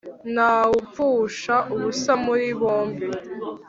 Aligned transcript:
Ntawupfusha 0.33 1.55
ubusa 1.73 2.11
muri 2.25 2.47
bombi. 2.59 3.05